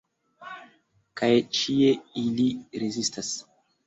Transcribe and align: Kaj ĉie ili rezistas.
Kaj 1.19 1.29
ĉie 1.57 1.91
ili 2.21 2.47
rezistas. 2.85 3.31